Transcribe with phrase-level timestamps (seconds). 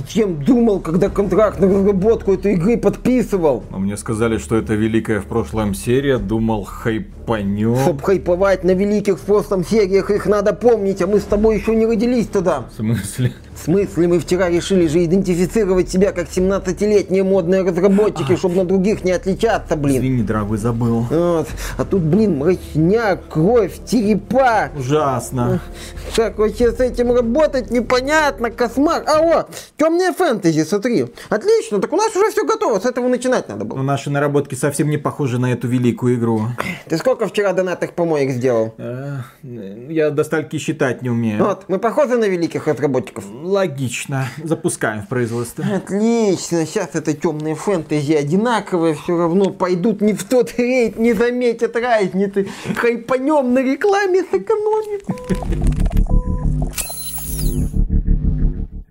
[0.00, 3.64] Ты чем думал, когда контракт на разработку этой игры подписывал?
[3.70, 6.18] Но мне сказали, что это великая в прошлом серия.
[6.18, 6.64] Думал,
[7.30, 7.76] хайпанем.
[7.76, 11.74] Чтоб хайповать на великих в прошлом сериях, их надо помнить, а мы с тобой еще
[11.74, 12.64] не родились тогда.
[12.72, 13.32] В смысле?
[13.54, 19.04] В смысле, мы вчера решили же идентифицировать себя как 17-летние модные разработчики, чтобы на других
[19.04, 19.98] не отличаться, блин.
[19.98, 21.06] Извини, дорогой, забыл.
[21.10, 21.48] Вот.
[21.76, 24.70] А тут, блин, мрачняк, кровь, черепа.
[24.78, 25.60] Ужасно.
[26.16, 29.04] Как вообще с этим работать, непонятно, космар.
[29.06, 31.06] А, о, темная фэнтези, смотри.
[31.28, 33.76] Отлично, так у нас уже все готово, с этого начинать надо было.
[33.76, 36.42] Но наши наработки совсем не похожи на эту великую игру.
[36.88, 38.74] Ты сколько вчера донатных помоек сделал?
[38.78, 41.44] Э, Я до стальки считать не умею.
[41.44, 43.24] Вот, мы похожи на великих разработчиков.
[43.42, 44.28] Логично.
[44.42, 45.64] Запускаем в производство.
[45.64, 51.76] Отлично, сейчас это темные фэнтези одинаковые, все равно пойдут не в тот рейд, не заметят
[51.76, 52.48] разницы.
[52.76, 55.99] Хайпанем на рекламе сэкономим.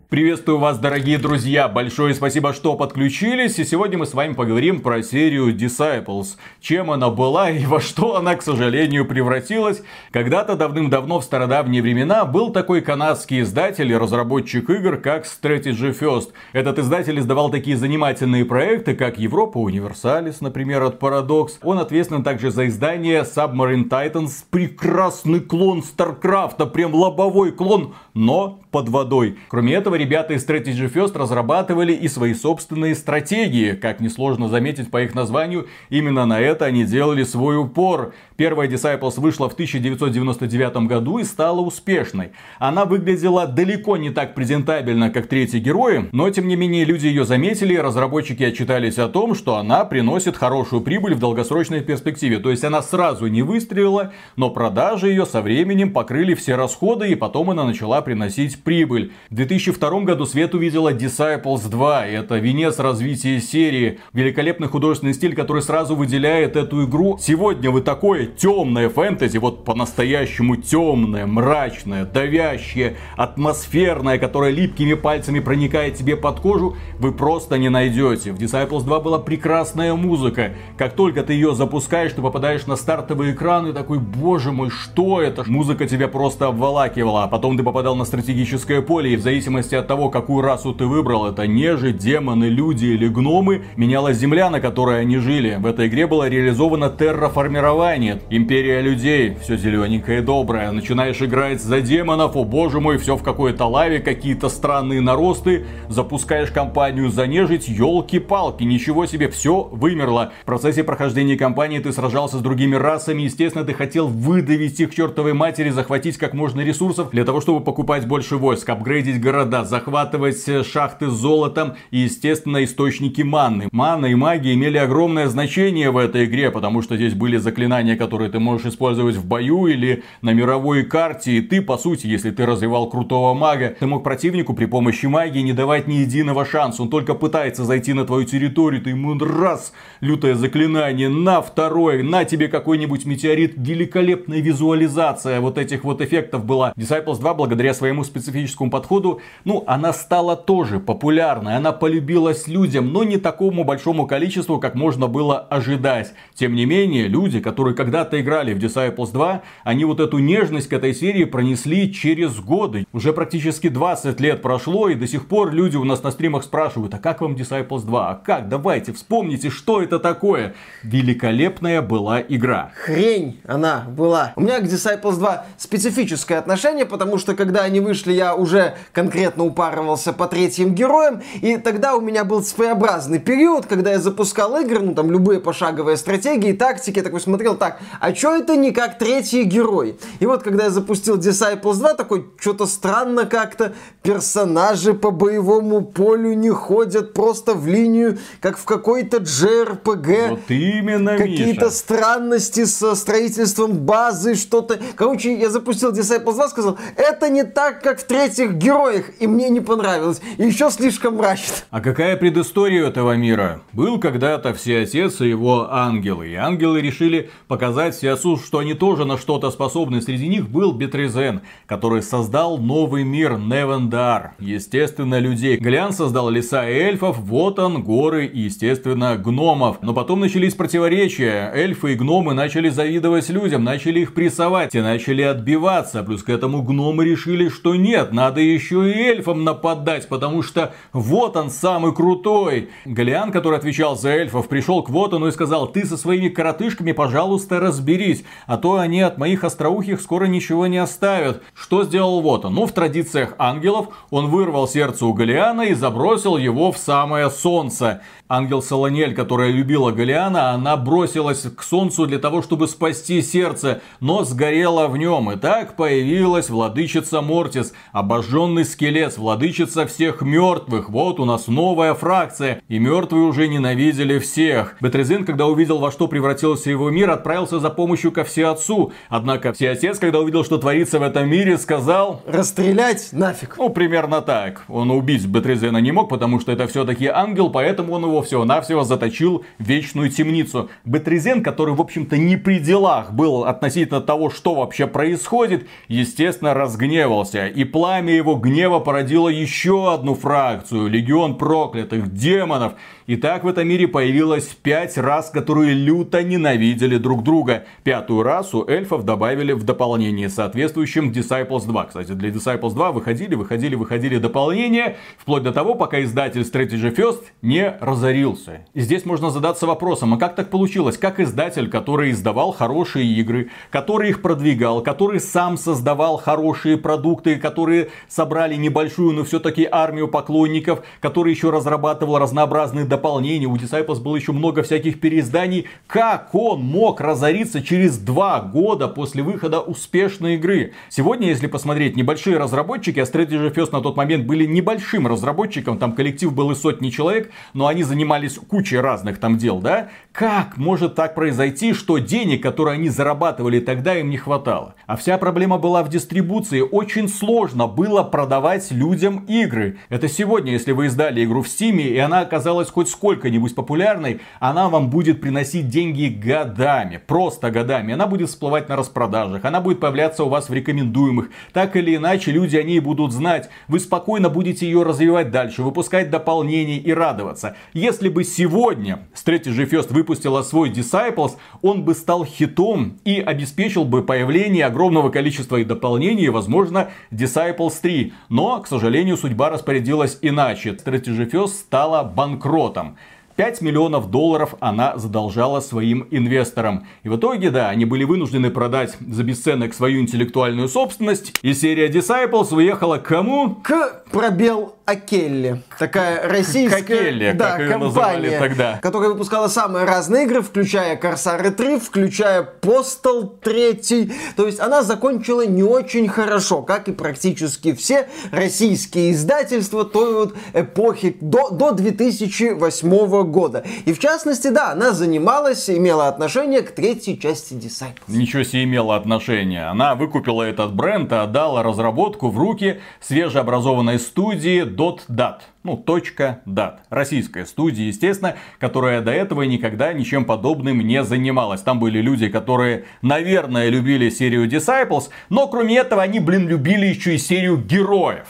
[0.09, 1.67] Приветствую вас, дорогие друзья!
[1.67, 3.59] Большое спасибо, что подключились.
[3.59, 6.29] И сегодня мы с вами поговорим про серию Disciples.
[6.59, 9.83] Чем она была и во что она, к сожалению, превратилась.
[10.09, 16.29] Когда-то давным-давно в стародавние времена был такой канадский издатель и разработчик игр, как Strategy First.
[16.53, 21.59] Этот издатель издавал такие занимательные проекты, как Европа Универсалис, например, от Paradox.
[21.61, 28.89] Он ответственен также за издание Submarine Titans, прекрасный клон Старкрафта, прям лобовой клон, но под
[28.89, 29.37] водой.
[29.49, 33.73] Кроме этого, ребята из Strategy First разрабатывали и свои собственные стратегии.
[33.73, 38.13] Как несложно заметить по их названию, именно на это они делали свой упор.
[38.37, 42.31] Первая Disciples вышла в 1999 году и стала успешной.
[42.57, 47.25] Она выглядела далеко не так презентабельно, как третьи герои, но тем не менее люди ее
[47.25, 52.39] заметили, разработчики отчитались о том, что она приносит хорошую прибыль в долгосрочной перспективе.
[52.39, 57.15] То есть она сразу не выстрелила, но продажи ее со временем покрыли все расходы, и
[57.15, 59.11] потом она начала приносить прибыль.
[59.29, 62.05] В 2002 году свет увидела Disciples 2.
[62.05, 63.99] Это венец развития серии.
[64.13, 67.17] Великолепный художественный стиль, который сразу выделяет эту игру.
[67.19, 75.95] Сегодня вы такое темное фэнтези, вот по-настоящему темное, мрачное, давящее, атмосферное, которое липкими пальцами проникает
[75.95, 78.31] тебе под кожу, вы просто не найдете.
[78.31, 80.53] В Disciples 2 была прекрасная музыка.
[80.77, 85.21] Как только ты ее запускаешь, ты попадаешь на стартовый экран и такой, боже мой, что
[85.21, 85.43] это?
[85.49, 89.87] Музыка тебя просто обволакивала, а потом ты попадал на стратегическое поле, и в зависимости от
[89.87, 95.01] того, какую расу ты выбрал, это нежи, демоны, люди или гномы, менялась земля, на которой
[95.01, 95.57] они жили.
[95.59, 98.21] В этой игре было реализовано терраформирование.
[98.29, 100.71] Империя людей, все зелененькое и доброе.
[100.71, 105.65] Начинаешь играть за демонов, о боже мой, все в какой-то лаве, какие-то странные наросты.
[105.87, 110.31] Запускаешь компанию за нежить, елки-палки, ничего себе, все вымерло.
[110.43, 115.33] В процессе прохождения кампании ты сражался с другими расами, естественно, ты хотел выдавить их чертовой
[115.33, 120.63] матери, захватить как можно ресурсов для того, чтобы покупать больше войск, апгрейдить города, захватывать э,
[120.63, 123.69] шахты с золотом и, естественно, источники маны.
[123.71, 128.29] Мана и магия имели огромное значение в этой игре, потому что здесь были заклинания, которые
[128.29, 131.33] ты можешь использовать в бою или на мировой карте.
[131.33, 135.41] И ты, по сути, если ты развивал крутого мага, ты мог противнику при помощи магии
[135.41, 136.81] не давать ни единого шанса.
[136.81, 142.25] Он только пытается зайти на твою территорию, ты ему раз, лютое заклинание, на второе, на
[142.25, 143.53] тебе какой-нибудь метеорит.
[143.57, 146.73] Великолепная визуализация вот этих вот эффектов была.
[146.75, 153.03] Disciples 2, благодаря своему специфическому подходу, ну, она стала тоже популярной, она полюбилась людям, но
[153.03, 156.13] не такому большому количеству, как можно было ожидать.
[156.33, 160.73] Тем не менее, люди, которые когда-то играли в Disciples 2, они вот эту нежность к
[160.73, 162.85] этой серии пронесли через годы.
[162.93, 166.93] Уже практически 20 лет прошло, и до сих пор люди у нас на стримах спрашивают,
[166.93, 168.09] а как вам Disciples 2?
[168.09, 168.49] А как?
[168.49, 170.53] Давайте, вспомните, что это такое.
[170.83, 172.71] Великолепная была игра.
[172.75, 174.33] Хрень она была.
[174.35, 179.38] У меня к Disciples 2 специфическое отношение, потому что когда они вышли, я уже конкретно
[179.45, 184.79] упарывался по третьим героям, и тогда у меня был своеобразный период, когда я запускал игры,
[184.79, 189.43] ну там любые пошаговые стратегии, тактики, такой смотрел, так, а чё это не как третий
[189.43, 189.99] герой?
[190.19, 193.73] И вот когда я запустил Disciples 2, такой, что-то странно как-то,
[194.03, 200.29] персонажи по боевому полю не ходят просто в линию, как в какой-то JRPG.
[200.29, 204.79] Вот именно, Какие-то странности со строительством базы, что-то.
[204.95, 209.49] Короче, я запустил Disciples 2, сказал, это не так, как в третьих героях, и мне
[209.49, 210.21] не понравилось.
[210.37, 211.55] Еще слишком мрачно.
[211.69, 213.61] А какая предыстория этого мира?
[213.73, 216.29] Был когда-то Всеотец и его ангелы.
[216.29, 220.01] И ангелы решили показать Всеотцу, что они тоже на что-то способны.
[220.01, 224.33] Среди них был Бетризен, который создал новый мир Невендар.
[224.39, 225.57] Естественно, людей.
[225.57, 229.77] Глян создал леса эльфов, вот он, горы и, естественно, гномов.
[229.81, 231.51] Но потом начались противоречия.
[231.53, 236.03] Эльфы и гномы начали завидовать людям, начали их прессовать и начали отбиваться.
[236.03, 240.73] Плюс к этому гномы решили, что нет, надо еще и эльфов эльфам нападать, потому что
[240.93, 242.69] вот он самый крутой.
[242.85, 247.59] Галиан, который отвечал за эльфов, пришел к Вотану и сказал, ты со своими коротышками, пожалуйста,
[247.59, 251.43] разберись, а то они от моих остроухих скоро ничего не оставят.
[251.53, 252.53] Что сделал Вотан?
[252.53, 258.01] Ну, в традициях ангелов он вырвал сердце у Галиана и забросил его в самое солнце.
[258.31, 264.23] Ангел Солонель, которая любила Галиана, она бросилась к солнцу для того, чтобы спасти сердце, но
[264.23, 265.31] сгорела в нем.
[265.31, 270.89] И так появилась владычица Мортис, обожженный скелет, владычица всех мертвых.
[270.89, 274.75] Вот у нас новая фракция, и мертвые уже ненавидели всех.
[274.81, 278.91] Бетрезин, когда увидел, во что превратился его мир, отправился за помощью ко Всеотцу.
[279.09, 282.21] Однако Всеотец, когда увидел, что творится в этом мире, сказал...
[282.25, 283.55] Расстрелять нафиг.
[283.57, 284.65] Ну, примерно так.
[284.67, 289.45] Он убить Бетрезена не мог, потому что это все-таки ангел, поэтому он его всего-навсего заточил
[289.57, 290.69] в вечную темницу.
[290.85, 297.47] Бетрезен, который, в общем-то, не при делах был относительно того, что вообще происходит, естественно, разгневался.
[297.47, 302.73] И пламя его гнева породило еще одну фракцию, легион проклятых демонов.
[303.09, 307.65] И так в этом мире появилось пять рас, которые люто ненавидели друг друга.
[307.81, 311.85] Пятую расу эльфов добавили в дополнение соответствующим Disciples 2.
[311.85, 317.23] Кстати, для Disciples 2 выходили, выходили, выходили дополнения, вплоть до того, пока издатель Strategy First
[317.41, 318.67] не разорился.
[318.75, 320.99] И здесь можно задаться вопросом, а как так получилось?
[320.99, 327.89] Как издатель, который издавал хорошие игры, который их продвигал, который сам создавал хорошие продукты, которые
[328.07, 334.31] собрали небольшую, но все-таки армию поклонников, который еще разрабатывал разнообразные дополнения, у Disciples было еще
[334.31, 335.67] много всяких переизданий.
[335.87, 340.73] Как он мог разориться через два года после выхода успешной игры?
[340.89, 345.93] Сегодня, если посмотреть, небольшие разработчики, а Strategy First на тот момент были небольшим разработчиком, там
[345.93, 349.89] коллектив был и сотни человек, но они занимались кучей разных там дел, да?
[350.11, 354.75] Как может так произойти, что денег, которые они зарабатывали тогда, им не хватало?
[354.89, 356.61] А вся проблема была в дистрибуции.
[356.61, 359.77] Очень сложно было продавать людям игры.
[359.89, 364.67] Это сегодня, если вы издали игру в Steam, и она оказалась хоть сколько-нибудь популярной, она
[364.67, 366.99] вам будет приносить деньги годами.
[367.05, 367.93] Просто годами.
[367.93, 371.29] Она будет всплывать на распродажах, она будет появляться у вас в рекомендуемых.
[371.53, 373.51] Так или иначе, люди о ней будут знать.
[373.67, 377.55] Вы спокойно будете ее развивать дальше, выпускать дополнения и радоваться.
[377.73, 384.01] Если бы сегодня Strategy First выпустила свой Disciples, он бы стал хитом и обеспечил бы
[384.01, 384.78] появление огромного
[385.11, 388.13] количества и дополнений, возможно, Disciples 3.
[388.29, 390.69] Но, к сожалению, судьба распорядилась иначе.
[390.69, 392.95] Strategy First стала банкротом.
[393.39, 396.85] 5 миллионов долларов она задолжала своим инвесторам.
[397.03, 401.33] И в итоге, да, они были вынуждены продать за бесценок свою интеллектуальную собственность.
[401.41, 403.55] И серия Disciples уехала к кому?
[403.63, 405.61] К пробел Акелли.
[405.77, 408.79] Такая российская Акелли, да, как ее компания, тогда.
[408.81, 414.11] которая выпускала самые разные игры, включая Корсары 3, включая Postal 3.
[414.35, 420.35] То есть она закончила не очень хорошо, как и практически все российские издательства той вот
[420.53, 423.63] эпохи до, до 2008 года.
[423.85, 427.93] И в частности, да, она занималась, имела отношение к третьей части Disciples.
[428.07, 429.65] Ничего себе имела отношение.
[429.65, 435.51] Она выкупила этот бренд и отдала разработку в руки свежеобразованной студии dot dat.
[435.61, 436.83] Ну, точка дат.
[436.89, 441.59] Российская студия, естественно, которая до этого никогда ничем подобным не занималась.
[441.61, 447.15] Там были люди, которые, наверное, любили серию Disciples, но кроме этого они, блин, любили еще
[447.15, 448.27] и серию героев.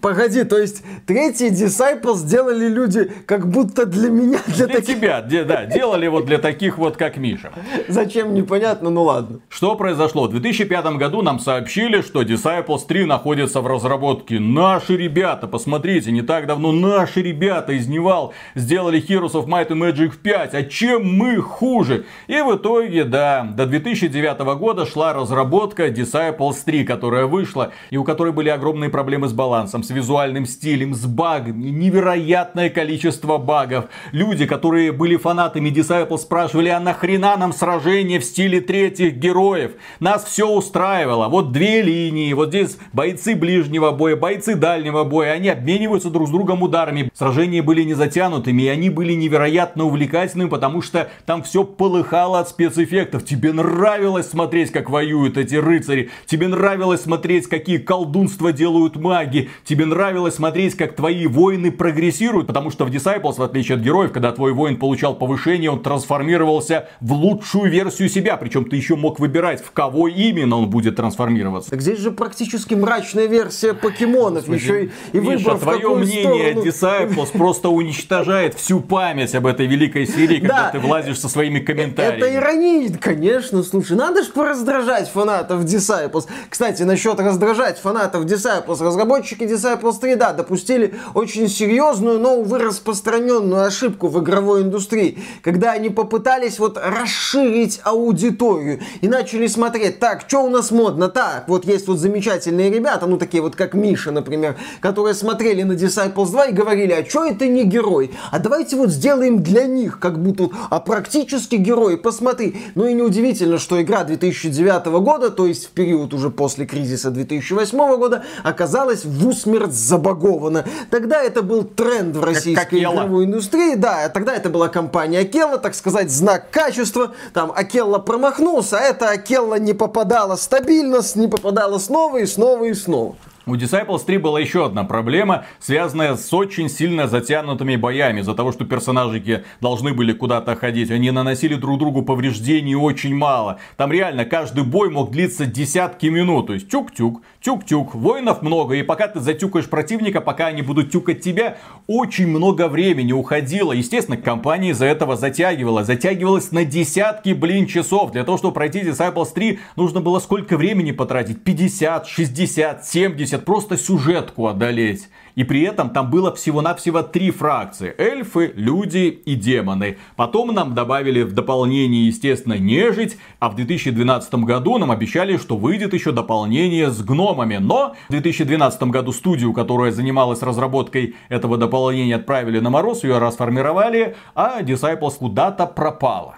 [0.00, 4.96] Погоди, то есть третий Disciples сделали люди как будто для меня, для, Для таких...
[4.96, 7.52] тебя, де- да, делали вот для таких вот, как Миша.
[7.86, 9.38] Зачем, непонятно, ну ладно.
[9.48, 10.26] Что произошло?
[10.26, 14.40] В 2005 году нам сообщили, что Disciples 3 находится в разработке.
[14.40, 19.78] Наши ребята, посмотрите, не так давно наши ребята из Nival сделали Heroes of Might and
[19.78, 20.54] Magic 5.
[20.54, 22.04] А чем мы хуже?
[22.26, 28.04] И в итоге, да, до 2009 года шла разработка Disciples 3, которая вышла, и у
[28.04, 33.86] которой были огромные проблемы с балансом, с визуальным стилем, с багами, невероятное количество багов.
[34.12, 39.72] Люди, которые были фанатами Disciples, спрашивали, а нахрена нам сражение в стиле третьих героев?
[40.00, 41.28] Нас все устраивало.
[41.28, 46.30] Вот две линии, вот здесь бойцы ближнего боя, бойцы дальнего боя, они обмениваются друг с
[46.30, 47.10] другом ударами.
[47.14, 52.48] Сражения были не затянутыми, и они были невероятно увлекательными, потому что там все полыхало от
[52.48, 53.24] спецэффектов.
[53.24, 56.10] Тебе нравилось смотреть, как воюют эти рыцари.
[56.26, 59.50] Тебе нравилось смотреть, какие колдунства делают маги.
[59.64, 64.12] Тебе нравилось смотреть, как твои воины прогрессируют, потому что в Disciples, в отличие от героев,
[64.12, 68.36] когда твой воин получал повышение, он трансформировался в лучшую версию себя.
[68.36, 71.70] Причем ты еще мог выбирать, в кого именно он будет трансформироваться.
[71.70, 76.51] Так здесь же практически мрачная версия покемонов, еще и, и Миша, выбор в твое мнение
[76.54, 77.26] Серия ну...
[77.38, 80.70] Просто уничтожает всю память об этой великой серии, когда да.
[80.70, 82.18] ты влазишь со своими комментариями.
[82.18, 86.26] Это ирония, конечно, слушай, надо же пораздражать фанатов Disciples.
[86.48, 93.64] Кстати, насчет раздражать фанатов Disciples, разработчики Disciples 3, да, допустили очень серьезную, но, увы, распространенную
[93.64, 100.40] ошибку в игровой индустрии, когда они попытались вот расширить аудиторию и начали смотреть, так, что
[100.40, 104.56] у нас модно, так, вот есть вот замечательные ребята, ну, такие вот, как Миша, например,
[104.80, 108.12] которые смотрели на Disciples 2 и говорили, а что это не герой?
[108.30, 112.56] А давайте вот сделаем для них, как будто, а практически герой, посмотри.
[112.74, 117.96] Ну и неудивительно, что игра 2009 года, то есть в период уже после кризиса 2008
[117.96, 120.64] года, оказалась в усмерть забагована.
[120.90, 125.20] Тогда это был тренд в российской как, как игровой индустрии, да, тогда это была компания
[125.20, 131.28] Акелла, так сказать, знак качества, там Акелла промахнулся, а это Акелла не попадала стабильно, не
[131.28, 133.16] попадала снова и снова и снова.
[133.44, 138.20] У Disciples 3 была еще одна проблема, связанная с очень сильно затянутыми боями.
[138.20, 140.92] Из-за того, что персонажики должны были куда-то ходить.
[140.92, 143.58] Они наносили друг другу повреждений очень мало.
[143.76, 146.46] Там реально каждый бой мог длиться десятки минут.
[146.46, 147.96] То есть тюк-тюк, тюк-тюк.
[147.96, 148.76] Воинов много.
[148.76, 151.58] И пока ты затюкаешь противника, пока они будут тюкать тебя,
[151.88, 153.72] очень много времени уходило.
[153.72, 155.82] Естественно, компания из-за этого затягивала.
[155.82, 158.12] Затягивалась на десятки, блин, часов.
[158.12, 161.42] Для того, чтобы пройти Disciples 3, нужно было сколько времени потратить?
[161.42, 165.08] 50, 60, 70 70 просто сюжетку одолеть.
[165.34, 167.94] И при этом там было всего-навсего три фракции.
[167.96, 169.96] Эльфы, люди и демоны.
[170.16, 173.16] Потом нам добавили в дополнение, естественно, нежить.
[173.38, 177.56] А в 2012 году нам обещали, что выйдет еще дополнение с гномами.
[177.56, 184.16] Но в 2012 году студию, которая занималась разработкой этого дополнения, отправили на мороз, ее расформировали,
[184.34, 186.34] а Disciples куда-то пропала.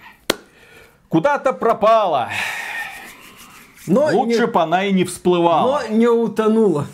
[1.08, 2.28] Куда-то пропала.
[3.86, 5.82] Но Лучше бы она и не всплывала.
[5.88, 6.86] Но не утонула.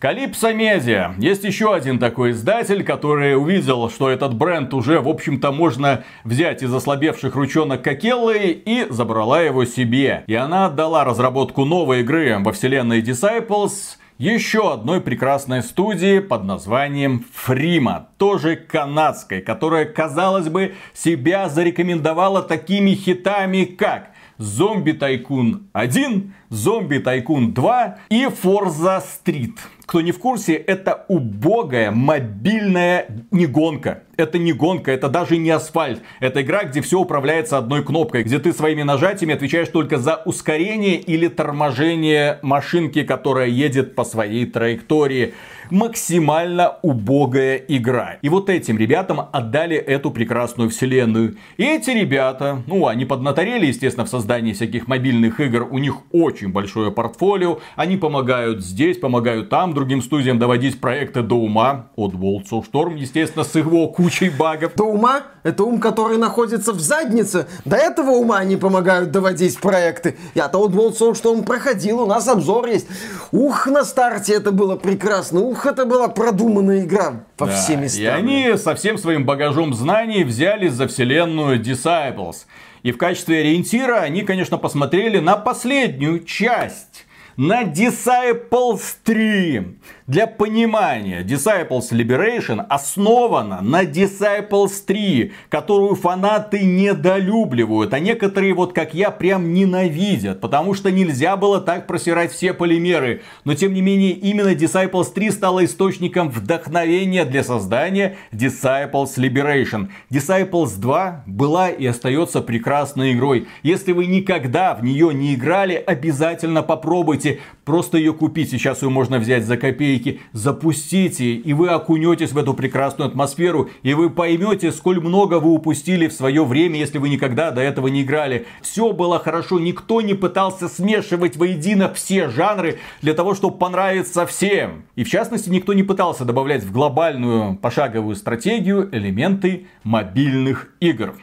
[0.00, 1.14] Калипсо Медиа.
[1.18, 6.62] Есть еще один такой издатель, который увидел, что этот бренд уже, в общем-то, можно взять
[6.62, 10.24] из ослабевших ручонок Кокеллы и забрала его себе.
[10.26, 17.26] И она отдала разработку новой игры во вселенной Disciples еще одной прекрасной студии под названием
[17.34, 26.96] Фрима, тоже канадской, которая, казалось бы, себя зарекомендовала такими хитами, как Зомби Тайкун 1, Зомби
[26.96, 29.52] Тайкун 2 и Forza Street.
[29.84, 34.04] Кто не в курсе, это убогая мобильная не гонка.
[34.16, 36.00] Это не гонка, это даже не асфальт.
[36.20, 40.96] Это игра, где все управляется одной кнопкой, где ты своими нажатиями отвечаешь только за ускорение
[40.96, 45.34] или торможение машинки, которая едет по своей траектории
[45.70, 48.18] максимально убогая игра.
[48.22, 51.36] И вот этим ребятам отдали эту прекрасную вселенную.
[51.56, 55.68] И эти ребята, ну, они поднаторели, естественно, в создании всяких мобильных игр.
[55.70, 57.60] У них очень большое портфолио.
[57.76, 61.86] Они помогают здесь, помогают там, другим студиям доводить проекты до ума.
[61.96, 64.74] От World of Storm, естественно, с его кучей багов.
[64.76, 65.22] До ума?
[65.42, 67.46] Это ум, который находится в заднице.
[67.64, 70.16] До этого ума они помогают доводить проекты.
[70.34, 72.86] Я-то от World of Storm проходил, у нас обзор есть.
[73.32, 75.40] Ух, на старте это было прекрасно.
[75.40, 78.00] Ух, это была продуманная игра во да, все места.
[78.00, 82.46] И они со всем своим багажом знаний взялись за вселенную Disciples.
[82.82, 87.06] И в качестве ориентира они, конечно, посмотрели на последнюю часть.
[87.36, 89.78] На Disciples 3.
[90.10, 98.92] Для понимания, Disciples Liberation основана на Disciples 3, которую фанаты недолюбливают, а некоторые, вот как
[98.92, 103.22] я, прям ненавидят, потому что нельзя было так просирать все полимеры.
[103.44, 109.90] Но тем не менее, именно Disciples 3 стала источником вдохновения для создания Disciples Liberation.
[110.10, 113.46] Disciples 2 была и остается прекрасной игрой.
[113.62, 118.50] Если вы никогда в нее не играли, обязательно попробуйте просто ее купить.
[118.50, 123.70] Сейчас ее можно взять за копейки батарейки, запустите, и вы окунетесь в эту прекрасную атмосферу,
[123.82, 127.88] и вы поймете, сколь много вы упустили в свое время, если вы никогда до этого
[127.88, 128.46] не играли.
[128.62, 134.84] Все было хорошо, никто не пытался смешивать воедино все жанры для того, чтобы понравиться всем.
[134.96, 141.14] И в частности, никто не пытался добавлять в глобальную пошаговую стратегию элементы мобильных игр.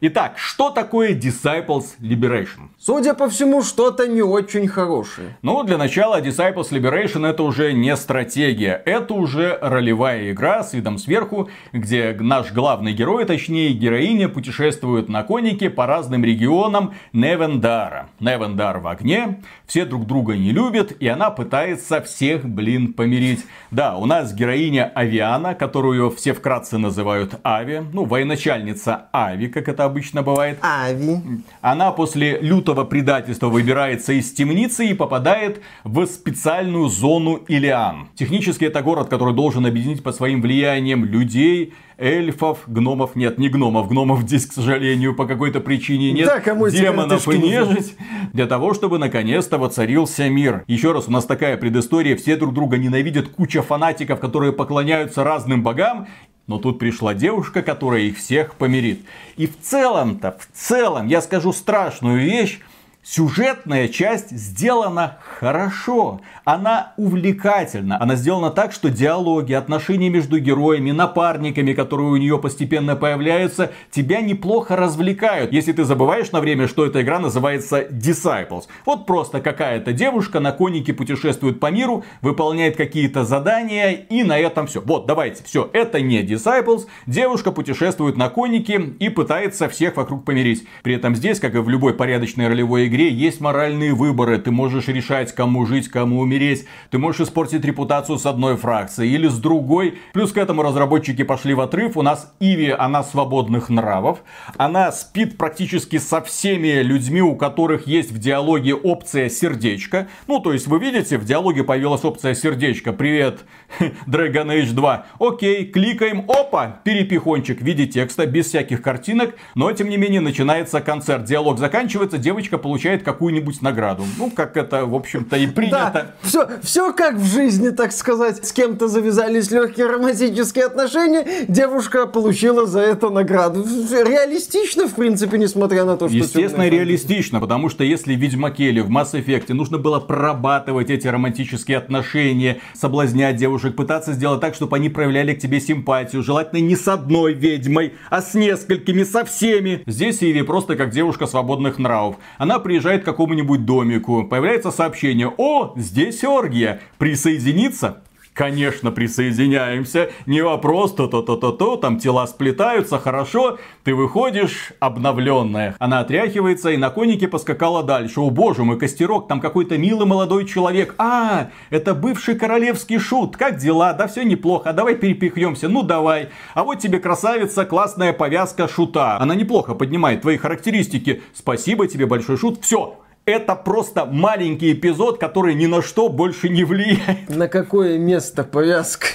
[0.00, 2.68] Итак, что такое Disciples Liberation?
[2.78, 5.36] Судя по всему, что-то не очень хорошее.
[5.42, 8.80] Ну, для начала Disciples Liberation это уже не стратегия.
[8.84, 15.24] Это уже ролевая игра с видом сверху, где наш главный герой, точнее героиня, путешествует на
[15.24, 18.08] конике по разным регионам Невендара.
[18.20, 23.44] Невендар в огне, все друг друга не любят, и она пытается всех, блин, помирить.
[23.72, 29.87] Да, у нас героиня Авиана, которую все вкратце называют Ави, ну, военачальница Ави, как это
[29.88, 30.58] обычно бывает.
[30.62, 31.20] Ави.
[31.60, 38.08] Она после лютого предательства выбирается из темницы и попадает в специальную зону Илиан.
[38.14, 43.88] Технически это город, который должен объединить по своим влияниям людей, эльфов, гномов нет, не гномов,
[43.88, 47.96] гномов здесь, к сожалению, по какой-то причине нет, да, кому демонов и нежить,
[48.32, 50.62] для того, чтобы наконец-то воцарился мир.
[50.68, 55.62] Еще раз, у нас такая предыстория, все друг друга ненавидят, куча фанатиков, которые поклоняются разным
[55.62, 56.06] богам,
[56.48, 59.04] но тут пришла девушка, которая их всех помирит.
[59.36, 62.58] И в целом-то, в целом, я скажу страшную вещь,
[63.04, 71.72] Сюжетная часть сделана хорошо, она увлекательна, она сделана так, что диалоги, отношения между героями, напарниками,
[71.72, 77.00] которые у нее постепенно появляются, тебя неплохо развлекают, если ты забываешь на время, что эта
[77.00, 78.64] игра называется Disciples.
[78.84, 84.66] Вот просто какая-то девушка на конике путешествует по миру, выполняет какие-то задания и на этом
[84.66, 84.82] все.
[84.82, 90.66] Вот, давайте, все, это не Disciples, девушка путешествует на конике и пытается всех вокруг помирить.
[90.82, 94.38] При этом здесь, как и в любой порядочной ролевой игре, есть моральные выборы.
[94.38, 96.66] Ты можешь решать, кому жить, кому умереть.
[96.90, 99.98] Ты можешь испортить репутацию с одной фракции или с другой.
[100.12, 101.96] Плюс к этому разработчики пошли в отрыв.
[101.96, 104.22] У нас Иви, она свободных нравов.
[104.56, 110.08] Она спит практически со всеми людьми, у которых есть в диалоге опция сердечко.
[110.26, 112.92] Ну, то есть, вы видите, в диалоге появилась опция сердечко.
[112.92, 113.40] Привет,
[114.06, 115.06] Dragon Age 2.
[115.20, 116.24] Окей, кликаем.
[116.28, 119.36] Опа, перепихончик в виде текста, без всяких картинок.
[119.54, 121.24] Но, тем не менее, начинается концерт.
[121.24, 124.04] Диалог заканчивается, девочка получает получает какую-нибудь награду.
[124.18, 125.90] Ну, как это, в общем-то, и принято.
[125.92, 128.46] Да, все, все как в жизни, так сказать.
[128.46, 133.64] С кем-то завязались легкие романтические отношения, девушка получила за это награду.
[133.64, 136.16] Реалистично, в принципе, несмотря на то, что...
[136.16, 141.08] Естественно, реалистично, потому что если в Ведьмаке или в Mass Effect нужно было прорабатывать эти
[141.08, 146.76] романтические отношения, соблазнять девушек, пытаться сделать так, чтобы они проявляли к тебе симпатию, желательно не
[146.76, 149.82] с одной ведьмой, а с несколькими, со всеми.
[149.86, 152.16] Здесь Иви просто как девушка свободных нравов.
[152.38, 158.02] Она приезжает к какому-нибудь домику, появляется сообщение, о, здесь оргия, присоединиться?
[158.38, 160.10] Конечно, присоединяемся.
[160.26, 163.58] Не вопрос, то-то-то-то-то, там тела сплетаются, хорошо.
[163.82, 165.74] Ты выходишь обновленная.
[165.80, 168.20] Она отряхивается и на конике поскакала дальше.
[168.20, 170.94] О боже мой, костерок, там какой-то милый молодой человек.
[170.98, 173.36] А, это бывший королевский шут.
[173.36, 173.92] Как дела?
[173.92, 174.72] Да все неплохо.
[174.72, 175.68] Давай перепихнемся.
[175.68, 176.28] Ну давай.
[176.54, 179.18] А вот тебе красавица, классная повязка шута.
[179.18, 181.22] Она неплохо поднимает твои характеристики.
[181.34, 182.62] Спасибо тебе большой шут.
[182.62, 187.28] Все, это просто маленький эпизод, который ни на что больше не влияет.
[187.28, 189.06] На какое место повязка?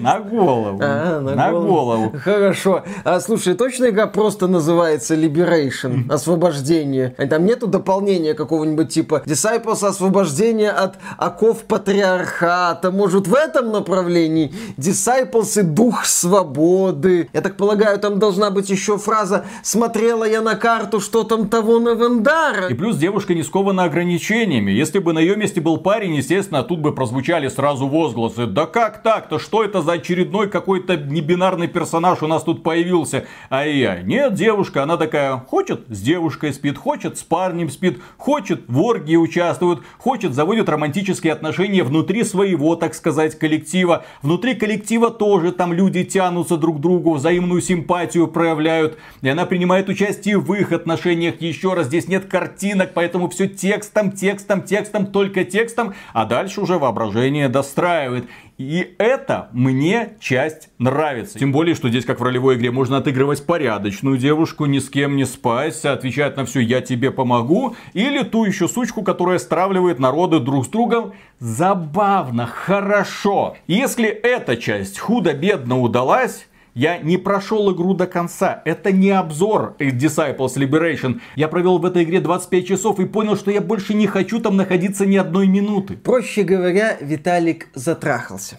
[0.00, 0.78] На голову.
[0.82, 1.66] А, на, на голову.
[1.66, 2.12] голову.
[2.22, 2.84] Хорошо.
[3.04, 7.14] А слушай, точно игра просто называется Liberation, освобождение?
[7.18, 12.90] А там нету дополнения какого-нибудь типа Disciples освобождение от оков патриархата?
[12.90, 14.54] Может в этом направлении?
[14.76, 17.28] Disciples и дух свободы.
[17.32, 21.80] Я так полагаю, там должна быть еще фраза «Смотрела я на карту, что там того
[21.80, 22.68] на Вендара».
[22.68, 24.70] И плюс девушка не скована ограничениями.
[24.70, 28.44] Если бы на ее месте был парень, естественно, тут бы прозвучали сразу возгласы.
[28.44, 29.38] Да как так-то?
[29.38, 33.24] Что это за очередной какой-то небинарный персонаж у нас тут появился?
[33.48, 38.64] А я, нет, девушка, она такая, хочет с девушкой спит, хочет с парнем спит, хочет
[38.68, 44.04] в оргии участвует, хочет заводит романтические отношения внутри своего, так сказать, коллектива.
[44.20, 48.98] Внутри коллектива тоже там люди тянутся друг к другу, взаимную симпатию проявляют.
[49.22, 51.40] И она принимает участие в их отношениях.
[51.40, 56.78] Еще раз, здесь нет картинок, поэтому все текстом, текстом, текстом, только текстом, а дальше уже
[56.78, 58.26] воображение достраивает.
[58.58, 61.38] И это мне часть нравится.
[61.38, 65.16] Тем более, что здесь, как в ролевой игре, можно отыгрывать порядочную девушку, ни с кем
[65.16, 70.40] не спать, отвечать на все «я тебе помогу», или ту еще сучку, которая стравливает народы
[70.40, 71.12] друг с другом.
[71.38, 73.56] Забавно, хорошо.
[73.66, 78.60] Если эта часть худо-бедно удалась, я не прошел игру до конца.
[78.66, 81.20] Это не обзор Disciples Liberation.
[81.34, 84.56] Я провел в этой игре 25 часов и понял, что я больше не хочу там
[84.56, 85.96] находиться ни одной минуты.
[85.96, 88.58] Проще говоря, Виталик затрахался.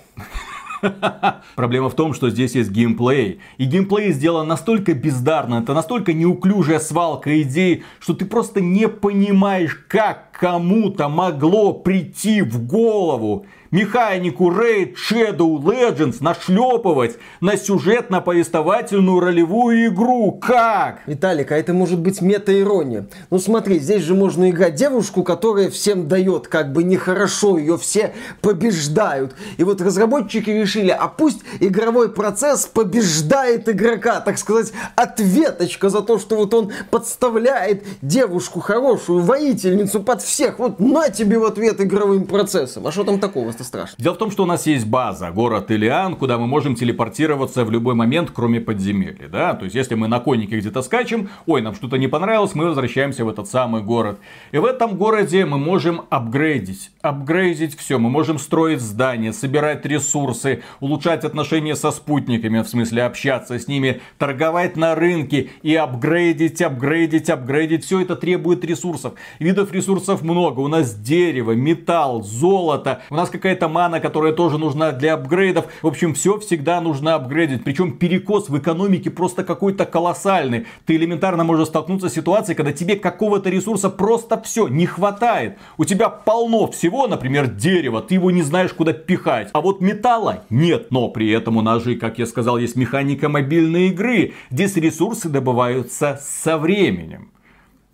[1.55, 3.39] Проблема в том, что здесь есть геймплей.
[3.57, 9.75] И геймплей сделан настолько бездарно, это настолько неуклюжая свалка идей, что ты просто не понимаешь,
[9.87, 20.31] как кому-то могло прийти в голову механику Raid Shadow Legends нашлепывать на сюжетно-повествовательную ролевую игру.
[20.33, 21.01] Как?
[21.05, 23.07] Виталик, а это может быть мета-ирония.
[23.29, 28.13] Ну смотри, здесь же можно играть девушку, которая всем дает как бы нехорошо, ее все
[28.41, 29.35] побеждают.
[29.57, 36.19] И вот разработчики решили, а пусть игровой процесс побеждает игрока, так сказать, ответочка за то,
[36.19, 40.59] что вот он подставляет девушку хорошую, воительницу под всех.
[40.59, 42.87] Вот на тебе в ответ игровым процессом.
[42.87, 43.51] А что там такого?
[43.57, 44.03] Просто страшно.
[44.03, 47.71] Дело в том, что у нас есть база, город Илиан, куда мы можем телепортироваться в
[47.71, 51.73] любой момент, кроме подземелья, да, то есть если мы на коннике где-то скачем, ой, нам
[51.75, 54.19] что-то не понравилось, мы возвращаемся в этот самый город.
[54.51, 60.61] И в этом городе мы можем апгрейдить, апгрейдить все, мы можем строить здания, собирать ресурсы,
[60.79, 67.29] улучшать отношения со спутниками, в смысле общаться с ними, торговать на рынке и апгрейдить, апгрейдить,
[67.29, 69.13] апгрейдить, все это требует ресурсов.
[69.39, 74.91] Видов ресурсов много, у нас дерево, металл, золото, у нас какая-то мана, которая тоже нужна
[74.91, 75.67] для апгрейдов.
[75.81, 77.63] В общем, все всегда нужно апгрейдить.
[77.63, 80.65] Причем перекос в экономике просто какой-то колоссальный.
[80.85, 85.57] Ты элементарно можешь столкнуться с ситуацией, когда тебе какого-то ресурса просто все не хватает.
[85.77, 89.49] У тебя полно всего, например, дерева, ты его не знаешь куда пихать.
[89.53, 90.87] А вот металла нет.
[90.91, 94.33] Но при этом у нас же, как я сказал, есть механика мобильной игры.
[94.51, 97.29] Здесь ресурсы добываются со временем.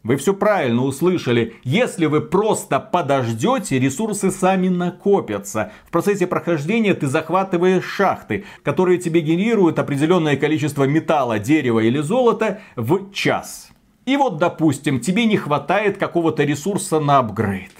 [0.03, 1.55] Вы все правильно услышали.
[1.63, 5.71] Если вы просто подождете, ресурсы сами накопятся.
[5.87, 12.59] В процессе прохождения ты захватываешь шахты, которые тебе генерируют определенное количество металла, дерева или золота
[12.75, 13.69] в час.
[14.05, 17.71] И вот, допустим, тебе не хватает какого-то ресурса на апгрейд.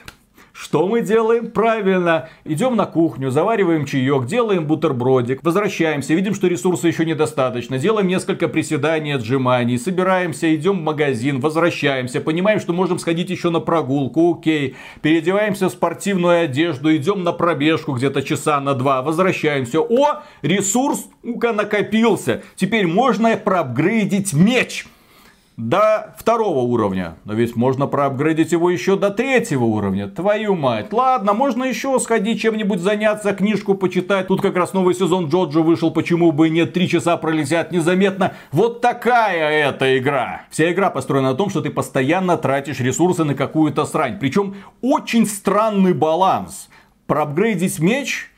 [0.53, 1.49] Что мы делаем?
[1.49, 8.07] Правильно, идем на кухню, завариваем чаек, делаем бутербродик, возвращаемся, видим, что ресурса еще недостаточно, делаем
[8.07, 14.37] несколько приседаний, отжиманий, собираемся, идем в магазин, возвращаемся, понимаем, что можем сходить еще на прогулку,
[14.37, 21.07] окей, переодеваемся в спортивную одежду, идем на пробежку где-то часа на два, возвращаемся, о, ресурс,
[21.23, 24.85] у-ка, накопился, теперь можно проапгрейдить меч
[25.57, 27.15] до второго уровня.
[27.25, 30.07] Но ведь можно проапгрейдить его еще до третьего уровня.
[30.07, 30.91] Твою мать.
[30.91, 34.27] Ладно, можно еще сходить чем-нибудь заняться, книжку почитать.
[34.27, 38.33] Тут как раз новый сезон Джоджо вышел, почему бы нет, три часа пролетят незаметно.
[38.51, 40.43] Вот такая эта игра.
[40.49, 44.17] Вся игра построена на том, что ты постоянно тратишь ресурсы на какую-то срань.
[44.19, 46.69] Причем очень странный баланс.
[47.05, 48.32] Проапгрейдить меч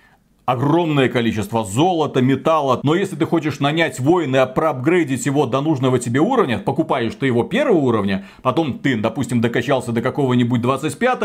[0.45, 2.79] огромное количество золота, металла.
[2.83, 7.25] Но если ты хочешь нанять воина, а проапгрейдить его до нужного тебе уровня, покупаешь ты
[7.25, 11.19] его первого уровня, потом ты, допустим, докачался до какого-нибудь 25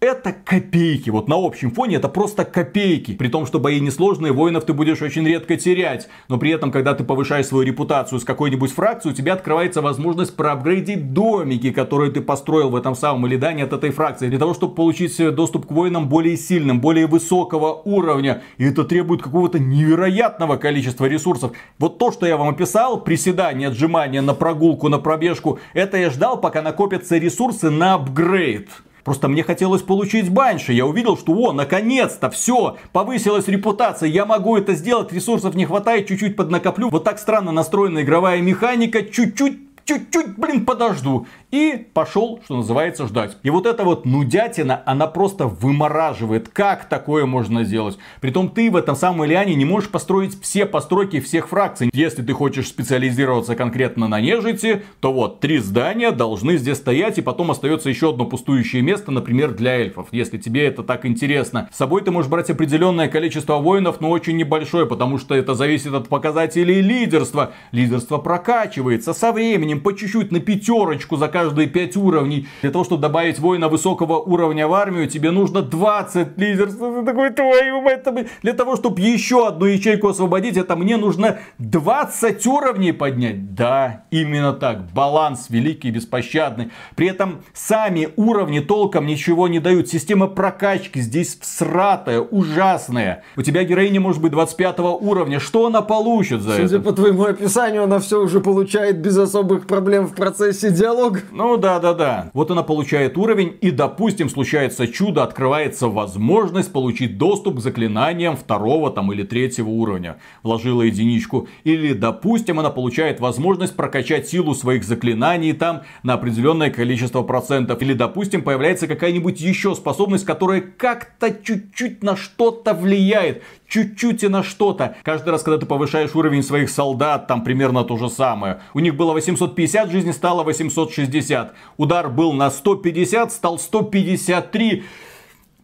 [0.00, 1.10] это копейки.
[1.10, 3.12] Вот на общем фоне это просто копейки.
[3.12, 6.08] При том, что бои несложные, воинов ты будешь очень редко терять.
[6.28, 10.34] Но при этом, когда ты повышаешь свою репутацию с какой-нибудь фракцией, у тебя открывается возможность
[10.34, 14.28] проапгрейдить домики, которые ты построил в этом самом Илидане от этой фракции.
[14.28, 18.42] Для того, чтобы получить доступ к воинам более сильным, более высокого уровня.
[18.56, 21.52] И это требует какого-то невероятного количества ресурсов.
[21.78, 26.40] Вот то, что я вам описал, приседания, отжимания на прогулку, на пробежку, это я ждал,
[26.40, 28.68] пока накопятся ресурсы на апгрейд.
[29.04, 30.72] Просто мне хотелось получить банши.
[30.72, 36.06] Я увидел, что о, наконец-то, все, повысилась репутация, я могу это сделать, ресурсов не хватает,
[36.06, 36.90] чуть-чуть поднакоплю.
[36.90, 41.26] Вот так странно настроена игровая механика, чуть-чуть чуть-чуть, блин, подожду.
[41.50, 43.36] И пошел, что называется, ждать.
[43.42, 46.48] И вот эта вот нудятина, она просто вымораживает.
[46.48, 47.98] Как такое можно сделать?
[48.20, 51.90] Притом ты в этом самом Ильяне не можешь построить все постройки всех фракций.
[51.92, 57.22] Если ты хочешь специализироваться конкретно на нежити, то вот три здания должны здесь стоять, и
[57.22, 61.68] потом остается еще одно пустующее место, например, для эльфов, если тебе это так интересно.
[61.72, 65.92] С собой ты можешь брать определенное количество воинов, но очень небольшое, потому что это зависит
[65.94, 67.52] от показателей лидерства.
[67.72, 72.46] Лидерство прокачивается со временем, по чуть-чуть, на пятерочку за каждые 5 уровней.
[72.62, 77.00] Для того, чтобы добавить воина высокого уровня в армию, тебе нужно 20 лидерства.
[77.00, 78.00] Ты такой, твою мать,
[78.42, 83.54] для того, чтобы еще одну ячейку освободить, это мне нужно 20 уровней поднять.
[83.54, 84.92] Да, именно так.
[84.92, 86.70] Баланс великий беспощадный.
[86.94, 89.88] При этом сами уровни толком ничего не дают.
[89.88, 93.22] Система прокачки здесь всратая, ужасная.
[93.36, 95.40] У тебя героиня может быть 25 уровня.
[95.40, 96.68] Что она получит за Судя это?
[96.68, 101.20] Судя по твоему описанию, она все уже получает без особых проблем в процессе диалога.
[101.32, 102.30] Ну да, да, да.
[102.34, 108.90] Вот она получает уровень, и допустим, случается чудо, открывается возможность получить доступ к заклинаниям второго
[108.90, 110.16] там или третьего уровня.
[110.42, 111.48] Вложила единичку.
[111.64, 117.80] Или, допустим, она получает возможность прокачать силу своих заклинаний там на определенное количество процентов.
[117.82, 124.42] Или, допустим, появляется какая-нибудь еще способность, которая как-то чуть-чуть на что-то влияет чуть-чуть и на
[124.42, 124.96] что-то.
[125.02, 128.60] Каждый раз, когда ты повышаешь уровень своих солдат, там примерно то же самое.
[128.74, 131.54] У них было 850 жизни, стало 860.
[131.78, 134.84] Удар был на 150, стал 153.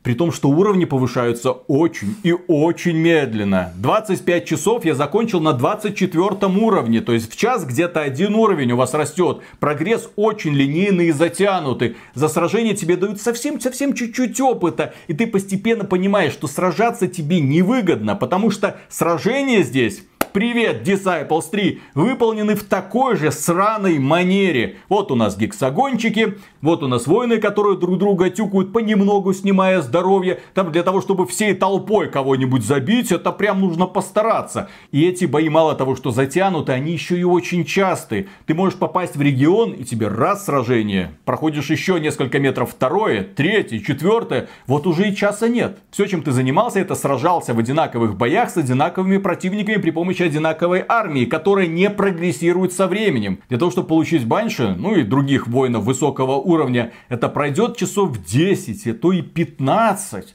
[0.07, 3.73] При том, что уровни повышаются очень и очень медленно.
[3.75, 7.01] 25 часов я закончил на 24 уровне.
[7.01, 9.41] То есть в час где-то один уровень у вас растет.
[9.59, 11.97] Прогресс очень линейный и затянутый.
[12.15, 14.95] За сражение тебе дают совсем-совсем чуть-чуть опыта.
[15.09, 18.15] И ты постепенно понимаешь, что сражаться тебе невыгодно.
[18.15, 24.77] Потому что сражение здесь Привет, Disciples 3 выполнены в такой же сраной манере.
[24.89, 30.41] Вот у нас гексагончики, вот у нас воины, которые друг друга тюкают понемногу, снимая здоровье.
[30.55, 34.69] Там для того, чтобы всей толпой кого-нибудь забить, это прям нужно постараться.
[34.93, 38.29] И эти бои мало того, что затянуты, они еще и очень частые.
[38.47, 41.13] Ты можешь попасть в регион, и тебе раз сражение.
[41.25, 44.49] Проходишь еще несколько метров второе, третье, четвертое.
[44.67, 45.79] Вот уже и часа нет.
[45.91, 50.85] Все, чем ты занимался, это сражался в одинаковых боях с одинаковыми противниками при помощи одинаковой
[50.87, 53.41] армии, которая не прогрессирует со временем.
[53.49, 58.87] Для того, чтобы получить банши, ну и других воинов высокого уровня, это пройдет часов 10,
[58.87, 60.35] а то и 15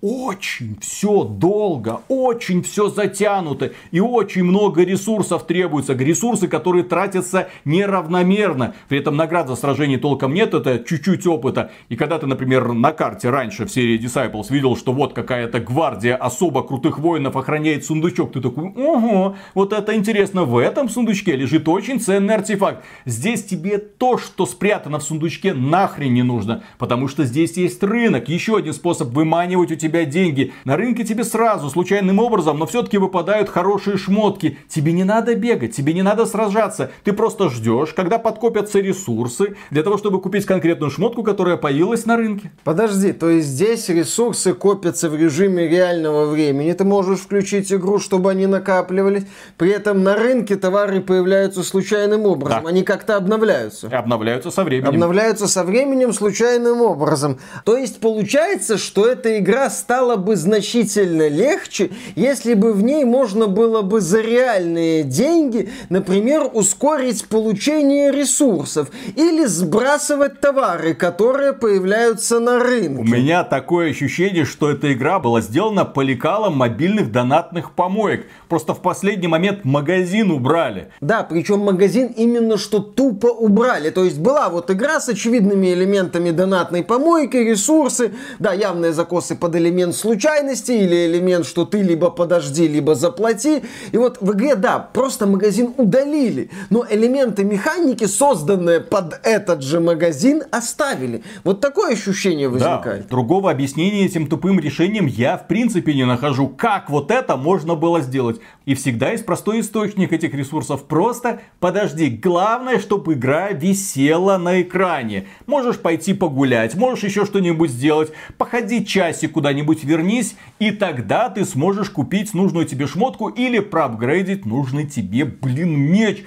[0.00, 5.94] очень все долго, очень все затянуто и очень много ресурсов требуется.
[5.94, 8.74] Ресурсы, которые тратятся неравномерно.
[8.88, 11.72] При этом наград за сражение толком нет, это чуть-чуть опыта.
[11.88, 16.14] И когда ты, например, на карте раньше в серии Disciples видел, что вот какая-то гвардия
[16.14, 21.68] особо крутых воинов охраняет сундучок, ты такой, ого, вот это интересно, в этом сундучке лежит
[21.68, 22.84] очень ценный артефакт.
[23.04, 28.28] Здесь тебе то, что спрятано в сундучке, нахрен не нужно, потому что здесь есть рынок.
[28.28, 30.52] Еще один способ выманивать у тебя тебя деньги.
[30.64, 34.58] На рынке тебе сразу, случайным образом, но все-таки выпадают хорошие шмотки.
[34.68, 36.90] Тебе не надо бегать, тебе не надо сражаться.
[37.04, 42.16] Ты просто ждешь, когда подкопятся ресурсы для того, чтобы купить конкретную шмотку, которая появилась на
[42.16, 42.50] рынке.
[42.64, 46.72] Подожди, то есть здесь ресурсы копятся в режиме реального времени.
[46.72, 49.24] Ты можешь включить игру, чтобы они накапливались.
[49.56, 52.64] При этом на рынке товары появляются случайным образом.
[52.64, 52.68] Да.
[52.68, 53.88] Они как-то обновляются.
[53.88, 54.88] Обновляются со временем.
[54.88, 57.38] Обновляются со временем случайным образом.
[57.64, 63.46] То есть получается, что эта игра стало бы значительно легче, если бы в ней можно
[63.46, 72.58] было бы за реальные деньги, например, ускорить получение ресурсов или сбрасывать товары, которые появляются на
[72.58, 73.00] рынке.
[73.00, 78.26] У меня такое ощущение, что эта игра была сделана по лекалам мобильных донатных помоек.
[78.48, 80.88] Просто в последний момент магазин убрали.
[81.00, 83.90] Да, причем магазин именно что тупо убрали.
[83.90, 89.54] То есть была вот игра с очевидными элементами донатной помойки, ресурсы, да, явные закосы под
[89.54, 93.62] элемент элемент случайности или элемент, что ты либо подожди, либо заплати.
[93.92, 99.80] И вот в игре, да, просто магазин удалили, но элементы механики, созданные под этот же
[99.80, 101.22] магазин, оставили.
[101.44, 103.02] Вот такое ощущение возникает.
[103.02, 106.48] Да, другого объяснения этим тупым решением я в принципе не нахожу.
[106.48, 108.40] Как вот это можно было сделать?
[108.66, 110.84] И всегда есть простой источник этих ресурсов.
[110.84, 112.08] Просто подожди.
[112.10, 115.26] Главное, чтобы игра висела на экране.
[115.46, 118.12] Можешь пойти погулять, можешь еще что-нибудь сделать.
[118.36, 120.36] Походи часик куда-нибудь вернись.
[120.58, 126.24] И тогда ты сможешь купить нужную тебе шмотку или проапгрейдить нужный тебе, блин, меч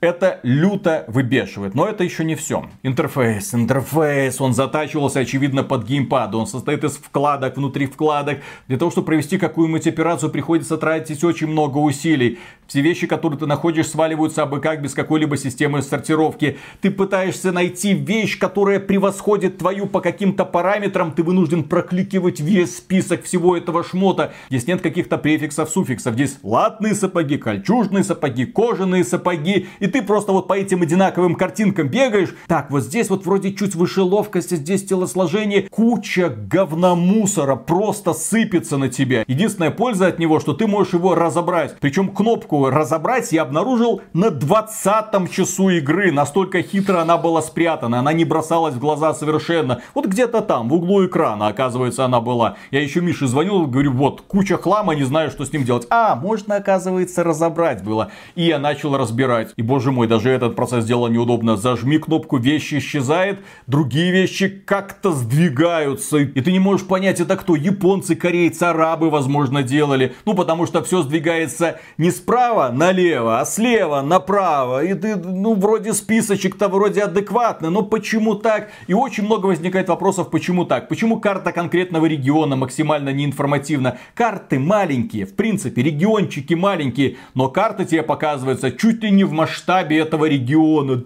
[0.00, 1.74] это люто выбешивает.
[1.74, 2.68] Но это еще не все.
[2.82, 6.34] Интерфейс, интерфейс, он затачивался, очевидно, под геймпад.
[6.34, 8.40] Он состоит из вкладок, внутри вкладок.
[8.68, 12.38] Для того, чтобы провести какую-нибудь операцию, приходится тратить очень много усилий.
[12.66, 16.58] Все вещи, которые ты находишь, сваливаются абы как без какой-либо системы сортировки.
[16.80, 21.12] Ты пытаешься найти вещь, которая превосходит твою по каким-то параметрам.
[21.12, 24.32] Ты вынужден прокликивать весь список всего этого шмота.
[24.50, 26.14] Здесь нет каких-то префиксов, суффиксов.
[26.14, 31.88] Здесь латные сапоги, кольчужные сапоги, кожаные сапоги и ты просто вот по этим одинаковым картинкам
[31.88, 32.34] бегаешь.
[32.46, 35.62] Так, вот здесь вот вроде чуть выше ловкости, здесь телосложение.
[35.62, 39.24] Куча говномусора просто сыпется на тебя.
[39.26, 41.76] Единственная польза от него, что ты можешь его разобрать.
[41.80, 46.12] Причем кнопку разобрать я обнаружил на 20 часу игры.
[46.12, 47.98] Настолько хитро она была спрятана.
[47.98, 49.80] Она не бросалась в глаза совершенно.
[49.94, 52.56] Вот где-то там, в углу экрана, оказывается, она была.
[52.70, 55.86] Я еще Мише звонил, говорю, вот, куча хлама, не знаю, что с ним делать.
[55.90, 58.10] А, можно, оказывается, разобрать было.
[58.34, 59.52] И я начал разбирать.
[59.56, 61.58] И, боже мой, даже этот процесс сделал неудобно.
[61.58, 66.16] Зажми кнопку, вещи исчезает, другие вещи как-то сдвигаются.
[66.16, 67.56] И ты не можешь понять, это кто?
[67.56, 70.14] Японцы, корейцы, арабы, возможно, делали.
[70.24, 74.82] Ну, потому что все сдвигается не справа налево, а слева направо.
[74.82, 78.70] И ты, ну, вроде списочек-то вроде адекватный, но почему так?
[78.86, 80.88] И очень много возникает вопросов, почему так?
[80.88, 83.98] Почему карта конкретного региона максимально неинформативна?
[84.14, 89.65] Карты маленькие, в принципе, региончики маленькие, но карта тебе показывается чуть ли не в масштабе
[89.66, 91.04] масштабе этого региона.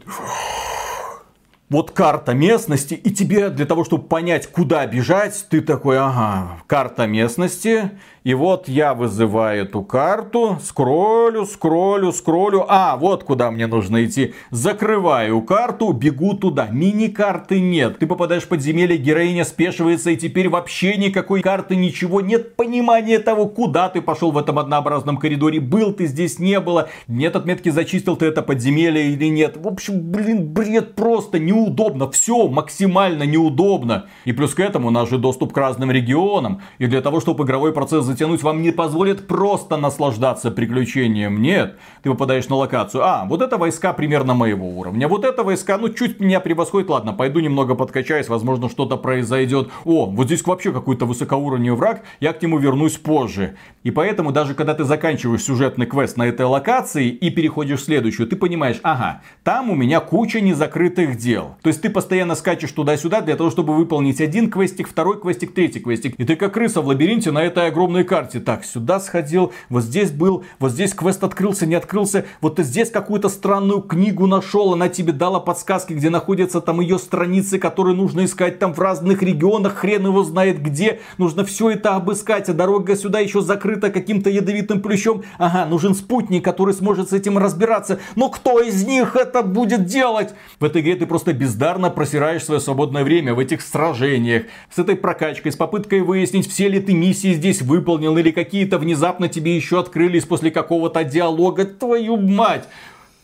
[1.70, 7.06] Вот карта местности, и тебе для того, чтобы понять, куда бежать, ты такой, ага, карта
[7.06, 7.92] местности,
[8.22, 12.66] и вот я вызываю эту карту, скроллю, скроллю, скроллю.
[12.68, 14.34] А, вот куда мне нужно идти.
[14.50, 16.68] Закрываю карту, бегу туда.
[16.70, 17.98] Мини-карты нет.
[17.98, 22.20] Ты попадаешь в подземелье, героиня спешивается, и теперь вообще никакой карты, ничего.
[22.20, 25.58] Нет понимания того, куда ты пошел в этом однообразном коридоре.
[25.58, 26.90] Был ты здесь, не было.
[27.08, 29.56] Нет отметки, зачистил ты это подземелье или нет.
[29.56, 32.10] В общем, блин, бред просто неудобно.
[32.10, 34.08] Все максимально неудобно.
[34.26, 36.60] И плюс к этому у нас же доступ к разным регионам.
[36.76, 41.40] И для того, чтобы игровой процесс затянуть, вам не позволит просто наслаждаться приключением.
[41.40, 43.02] Нет, ты попадаешь на локацию.
[43.04, 45.08] А, вот это войска примерно моего уровня.
[45.08, 46.90] Вот это войска, ну, чуть меня превосходит.
[46.90, 49.70] Ладно, пойду немного подкачаюсь, возможно, что-то произойдет.
[49.84, 53.56] О, вот здесь вообще какой-то высокоуровневый враг, я к нему вернусь позже.
[53.82, 58.26] И поэтому даже когда ты заканчиваешь сюжетный квест на этой локации и переходишь в следующую,
[58.26, 61.56] ты понимаешь, ага, там у меня куча незакрытых дел.
[61.62, 65.80] То есть ты постоянно скачешь туда-сюда для того, чтобы выполнить один квестик, второй квестик, третий
[65.80, 66.14] квестик.
[66.16, 68.40] И ты как крыса в лабиринте на этой огромной карте.
[68.40, 72.24] Так, сюда сходил, вот здесь был, вот здесь квест открылся, не открылся.
[72.40, 76.98] Вот ты здесь какую-то странную книгу нашел, она тебе дала подсказки, где находятся там ее
[76.98, 81.00] страницы, которые нужно искать там в разных регионах, хрен его знает где.
[81.18, 85.22] Нужно все это обыскать, а дорога сюда еще закрыта каким-то ядовитым плющом.
[85.38, 87.98] Ага, нужен спутник, который сможет с этим разбираться.
[88.16, 90.34] Но кто из них это будет делать?
[90.58, 94.96] В этой игре ты просто бездарно просираешь свое свободное время в этих сражениях, с этой
[94.96, 99.80] прокачкой, с попыткой выяснить, все ли ты миссии здесь выполнил, или какие-то внезапно тебе еще
[99.80, 101.64] открылись после какого-то диалога.
[101.64, 102.64] Твою мать!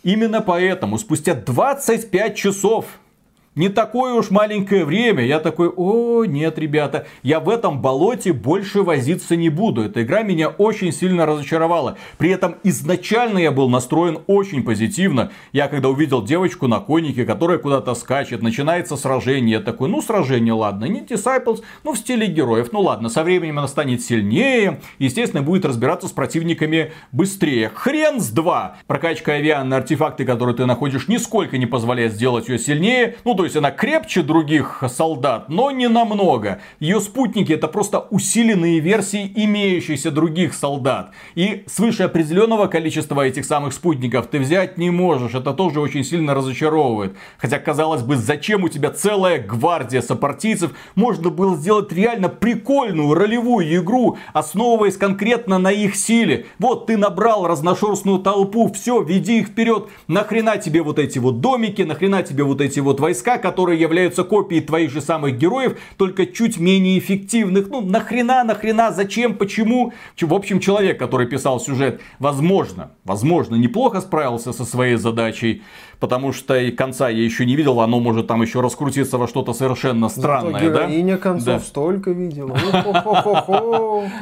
[0.03, 2.87] Именно поэтому спустя 25 часов
[3.57, 5.25] не такое уж маленькое время.
[5.25, 9.83] Я такой, о, нет, ребята, я в этом болоте больше возиться не буду.
[9.83, 11.97] Эта игра меня очень сильно разочаровала.
[12.19, 15.33] При этом изначально я был настроен очень позитивно.
[15.53, 19.53] Я когда увидел девочку на конике, которая куда-то скачет, начинается сражение.
[19.53, 22.69] Я такой, ну сражение, ладно, не Disciples, ну в стиле героев.
[22.73, 24.81] Ну ладно, со временем она станет сильнее.
[24.99, 27.71] Естественно, будет разбираться с противниками быстрее.
[27.75, 28.77] Хрен с два.
[28.87, 33.17] Прокачка авиа артефакты, которые ты находишь, нисколько не позволяет сделать ее сильнее.
[33.25, 36.61] Ну, то есть она крепче других солдат, но не намного.
[36.81, 41.13] Ее спутники это просто усиленные версии имеющихся других солдат.
[41.35, 45.35] И свыше определенного количества этих самых спутников ты взять не можешь.
[45.35, 47.17] Это тоже очень сильно разочаровывает.
[47.39, 50.73] Хотя, казалось бы, зачем у тебя целая гвардия сопартийцев?
[50.95, 56.47] Можно было сделать реально прикольную ролевую игру, основываясь конкретно на их силе.
[56.59, 59.89] Вот ты набрал разношерстную толпу, все, веди их вперед.
[60.09, 64.63] Нахрена тебе вот эти вот домики, нахрена тебе вот эти вот войска, которые являются копией
[64.63, 67.69] твоих же самых героев, только чуть менее эффективных.
[67.69, 69.93] Ну, нахрена, нахрена, зачем, почему?
[70.21, 75.63] В общем, человек, который писал сюжет, возможно, возможно, неплохо справился со своей задачей,
[76.01, 79.53] потому что и конца я еще не видел, оно может там еще раскрутиться во что-то
[79.53, 81.19] совершенно странное, Зато героиня да?
[81.19, 81.61] концов да.
[81.61, 82.57] столько видела.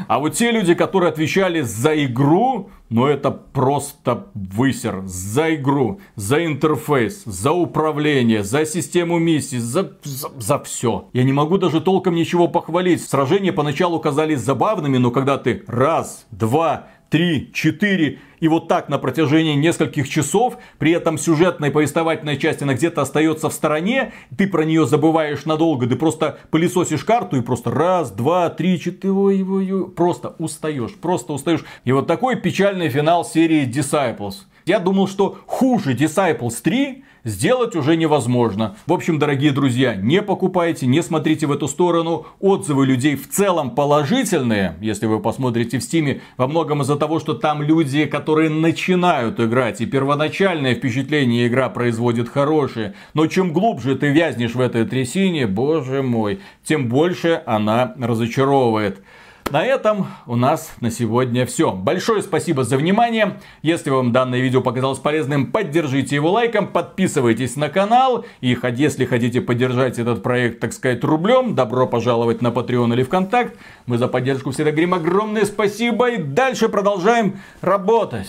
[0.08, 5.02] А вот те люди, которые отвечали за игру, ну это просто высер.
[5.06, 11.08] За игру, за интерфейс, за управление, за систему миссий, за, за, за все.
[11.12, 13.02] Я не могу даже толком ничего похвалить.
[13.02, 18.98] Сражения поначалу казались забавными, но когда ты раз, два, три, четыре и вот так на
[18.98, 24.64] протяжении нескольких часов, при этом сюжетная повествовательная часть, она где-то остается в стороне, ты про
[24.64, 29.70] нее забываешь надолго, ты просто пылесосишь карту и просто раз, два, три, четыре, ой, ой,
[29.70, 31.64] ой, просто устаешь, просто устаешь.
[31.84, 34.34] И вот такой печальный финал серии Disciples.
[34.66, 38.76] Я думал, что хуже Disciples 3 сделать уже невозможно.
[38.86, 42.26] В общем, дорогие друзья, не покупайте, не смотрите в эту сторону.
[42.40, 47.34] Отзывы людей в целом положительные, если вы посмотрите в стиме, во многом из-за того, что
[47.34, 52.94] там люди, которые начинают играть, и первоначальное впечатление игра производит хорошее.
[53.12, 59.02] Но чем глубже ты вязнешь в этой трясине, боже мой, тем больше она разочаровывает.
[59.50, 61.70] На этом у нас на сегодня все.
[61.70, 63.40] Большое спасибо за внимание.
[63.62, 68.24] Если вам данное видео показалось полезным, поддержите его лайком, подписывайтесь на канал.
[68.40, 73.56] И если хотите поддержать этот проект, так сказать, рублем, добро пожаловать на Patreon или ВКонтакт.
[73.86, 78.28] Мы за поддержку всегда говорим огромное спасибо и дальше продолжаем работать.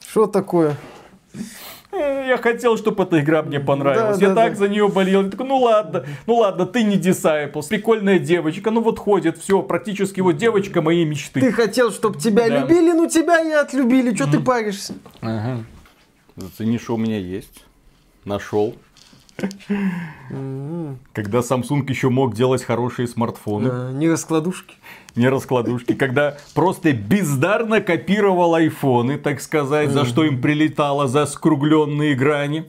[0.00, 0.76] Что такое?
[1.90, 4.18] Я хотел, чтобы эта игра мне понравилась.
[4.18, 4.58] Да, я да, так да.
[4.58, 5.24] за нее болел.
[5.24, 7.68] Я такой, ну ладно, ну ладно, ты не Disciples.
[7.68, 8.70] Прикольная девочка.
[8.70, 11.40] Ну вот ходит, все, практически вот девочка моей мечты.
[11.40, 12.60] Ты хотел, чтобы тебя да.
[12.60, 14.14] любили, ну тебя и отлюбили.
[14.14, 14.94] Что ты паришься?
[15.22, 15.64] Ага.
[16.36, 17.64] Зацени, что у меня есть.
[18.24, 18.76] Нашел.
[21.12, 23.92] Когда Samsung еще мог делать хорошие смартфоны.
[23.92, 24.74] Не раскладушки.
[25.14, 25.94] Не раскладушки.
[25.94, 32.64] Когда просто бездарно копировал айфоны, так сказать, за что им прилетало за скругленные грани.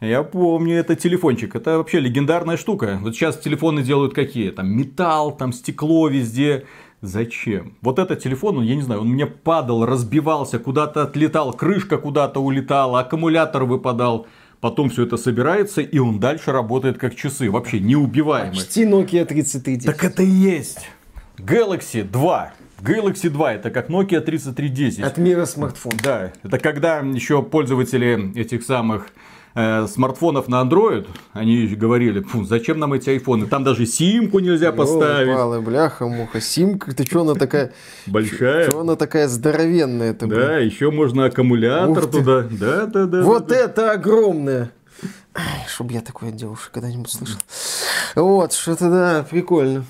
[0.00, 1.56] Я помню, это телефончик.
[1.56, 2.98] Это вообще легендарная штука.
[3.00, 4.50] Вот сейчас телефоны делают какие?
[4.50, 6.66] Там металл, там стекло везде.
[7.00, 7.74] Зачем?
[7.80, 13.00] Вот этот телефон, я не знаю, он мне падал, разбивался, куда-то отлетал, крышка куда-то улетала,
[13.00, 14.26] аккумулятор выпадал.
[14.64, 17.50] Потом все это собирается, и он дальше работает как часы.
[17.50, 18.56] Вообще неубиваемый.
[18.56, 19.84] Почти Nokia 3310.
[19.84, 20.88] Так это и есть.
[21.36, 22.54] Galaxy 2.
[22.80, 25.00] Galaxy 2 это как Nokia 3310.
[25.00, 25.92] От мира смартфон.
[26.02, 29.08] Да, это когда еще пользователи этих самых
[29.54, 33.46] э, смартфонов на Android, они говорили, зачем нам эти айфоны?
[33.46, 35.28] Там даже симку нельзя поставить.
[35.28, 36.40] Ёлы-палы, бляха, муха.
[36.40, 37.72] Симка, ты что она такая...
[38.06, 38.68] Большая.
[38.68, 42.46] Что она такая здоровенная это Да, еще можно аккумулятор туда.
[42.50, 43.22] Да, да, да.
[43.22, 43.60] Вот да, да.
[43.60, 44.70] это огромное!
[45.34, 47.40] Ай, чтоб я такое девушек когда-нибудь слышал.
[48.14, 49.82] Вот, что-то да, прикольно.